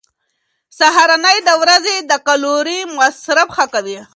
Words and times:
سهارنۍ 0.79 1.37
د 1.47 1.49
ورځې 1.61 1.95
د 2.09 2.11
کالوري 2.27 2.79
مصرف 2.97 3.47
ښه 3.55 3.65
کوي. 3.73 3.99